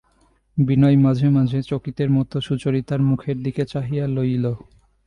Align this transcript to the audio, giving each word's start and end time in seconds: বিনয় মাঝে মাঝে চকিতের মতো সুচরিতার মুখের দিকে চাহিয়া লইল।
বিনয় 0.57 0.97
মাঝে 0.97 1.27
মাঝে 1.29 1.59
চকিতের 1.61 2.09
মতো 2.09 2.35
সুচরিতার 2.41 3.01
মুখের 3.01 3.37
দিকে 3.43 3.63
চাহিয়া 3.65 4.05
লইল। 4.07 4.45